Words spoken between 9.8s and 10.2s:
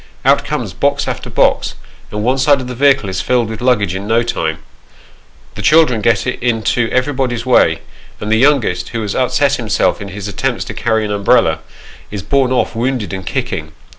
in